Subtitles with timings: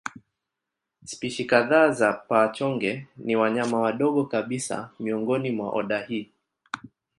[1.05, 6.31] Spishi kadhaa za paa-chonge ni wanyama wadogo kabisa miongoni mwa oda hii.